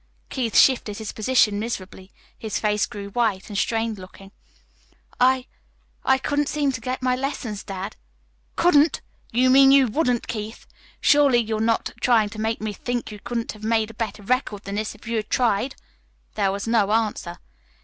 [0.29, 2.11] Keith shifted his position miserably.
[2.35, 4.31] His face grew white and strained looking.
[5.19, 5.45] "I
[6.03, 7.95] I couldn't seem to get my lessons, dad."
[8.55, 9.01] "Couldn't!
[9.31, 10.65] You mean you wouldn't, Keith.
[11.01, 14.63] Surely, you're not trying to make me think you couldn't have made a better record
[14.63, 15.75] than this, if you'd tried."
[16.33, 17.37] There was no answer.